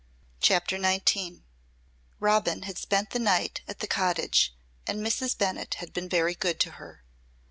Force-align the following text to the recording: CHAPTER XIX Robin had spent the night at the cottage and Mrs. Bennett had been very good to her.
CHAPTER 0.39 0.81
XIX 0.81 1.41
Robin 2.19 2.63
had 2.63 2.79
spent 2.79 3.11
the 3.11 3.19
night 3.19 3.61
at 3.67 3.81
the 3.81 3.87
cottage 3.87 4.51
and 4.87 4.99
Mrs. 5.05 5.37
Bennett 5.37 5.75
had 5.75 5.93
been 5.93 6.09
very 6.09 6.33
good 6.33 6.59
to 6.61 6.71
her. 6.71 7.03